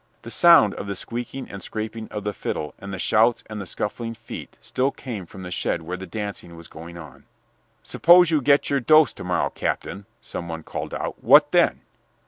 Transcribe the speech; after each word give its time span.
The 0.23 0.31
sound 0.31 0.73
of 0.73 0.87
the 0.87 0.95
squeaking 0.95 1.47
and 1.47 1.61
scraping 1.61 2.07
of 2.07 2.23
the 2.23 2.33
fiddle 2.33 2.73
and 2.79 2.91
the 2.91 2.97
shouts 2.97 3.43
and 3.45 3.61
the 3.61 3.67
scuffling 3.67 4.15
feet 4.15 4.57
still 4.59 4.89
came 4.89 5.27
from 5.27 5.43
the 5.43 5.51
shed 5.51 5.83
where 5.83 5.95
the 5.95 6.07
dancing 6.07 6.55
was 6.55 6.67
going 6.67 6.97
on. 6.97 7.25
"Suppose 7.83 8.31
you 8.31 8.41
get 8.41 8.67
your 8.71 8.79
dose 8.79 9.13
to 9.13 9.23
morrow, 9.23 9.51
Captain," 9.51 10.07
some 10.19 10.49
one 10.49 10.63
called 10.63 10.95
out, 10.95 11.23
"what 11.23 11.51
then?" 11.51 11.81